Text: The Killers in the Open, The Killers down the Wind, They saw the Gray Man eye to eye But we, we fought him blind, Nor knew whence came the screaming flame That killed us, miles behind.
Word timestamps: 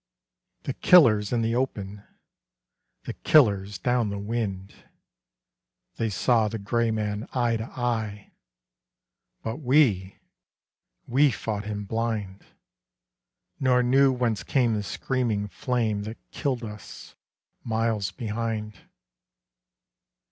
The 0.63 0.73
Killers 0.73 1.31
in 1.31 1.43
the 1.43 1.53
Open, 1.55 2.01
The 3.03 3.13
Killers 3.13 3.77
down 3.77 4.09
the 4.09 4.17
Wind, 4.17 4.73
They 5.97 6.09
saw 6.09 6.47
the 6.47 6.57
Gray 6.57 6.89
Man 6.89 7.27
eye 7.33 7.57
to 7.57 7.65
eye 7.65 8.31
But 9.43 9.57
we, 9.57 10.17
we 11.05 11.29
fought 11.29 11.65
him 11.65 11.83
blind, 11.85 12.43
Nor 13.59 13.83
knew 13.83 14.11
whence 14.11 14.41
came 14.41 14.73
the 14.73 14.81
screaming 14.81 15.47
flame 15.49 16.01
That 16.01 16.17
killed 16.31 16.63
us, 16.63 17.13
miles 17.63 18.09
behind. 18.09 18.79